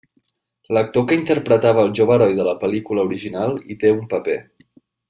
L'actor 0.77 1.05
que 1.11 1.17
interpretava 1.19 1.83
el 1.89 1.93
jove 2.01 2.17
heroi 2.17 2.35
de 2.41 2.49
la 2.51 2.57
pel·lícula 2.65 3.07
original 3.13 3.57
hi 3.67 3.79
té 3.85 3.97
un 4.01 4.07
paper. 4.17 4.43